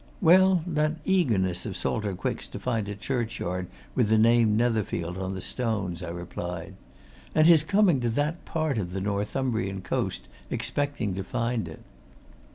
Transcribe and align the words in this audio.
"Well, 0.19 0.63
that 0.65 0.95
eagerness 1.05 1.63
of 1.67 1.77
Salter 1.77 2.15
Quick's 2.15 2.47
to 2.47 2.59
find 2.59 2.89
a 2.89 2.95
churchyard 2.95 3.67
with 3.93 4.09
the 4.09 4.17
name 4.17 4.57
Netherfield 4.57 5.15
on 5.19 5.35
the 5.35 5.41
stones," 5.41 6.01
I 6.01 6.09
replied. 6.09 6.73
"And 7.35 7.45
his 7.45 7.61
coming 7.63 7.99
to 7.99 8.09
that 8.09 8.43
part 8.43 8.79
of 8.79 8.93
the 8.93 8.99
Northumbrian 8.99 9.81
coast 9.83 10.27
expecting 10.49 11.13
to 11.13 11.23
find 11.23 11.67
it. 11.67 11.83